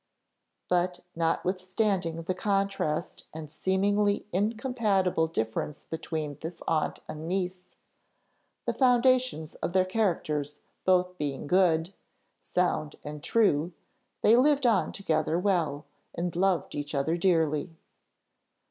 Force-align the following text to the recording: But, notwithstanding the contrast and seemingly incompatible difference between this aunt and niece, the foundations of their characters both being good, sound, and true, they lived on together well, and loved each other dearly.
But, 0.67 1.01
notwithstanding 1.15 2.23
the 2.23 2.33
contrast 2.33 3.27
and 3.35 3.51
seemingly 3.51 4.25
incompatible 4.33 5.27
difference 5.27 5.85
between 5.85 6.39
this 6.41 6.59
aunt 6.67 7.01
and 7.07 7.27
niece, 7.27 7.69
the 8.65 8.73
foundations 8.73 9.53
of 9.61 9.73
their 9.73 9.85
characters 9.85 10.61
both 10.85 11.19
being 11.19 11.45
good, 11.45 11.93
sound, 12.41 12.95
and 13.03 13.21
true, 13.23 13.73
they 14.23 14.35
lived 14.35 14.65
on 14.65 14.91
together 14.91 15.37
well, 15.37 15.85
and 16.15 16.35
loved 16.35 16.73
each 16.73 16.95
other 16.95 17.15
dearly. 17.15 17.69